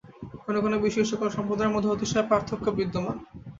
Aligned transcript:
কোন 0.43 0.55
কোন 0.61 0.73
বিষয়ে 0.77 1.05
এই-সকল 1.05 1.27
সম্প্রদায়ের 1.31 1.73
মধ্যে 1.73 1.91
অতিশয় 1.91 2.25
পার্থক্য 2.29 2.65
বিদ্যমান। 2.77 3.17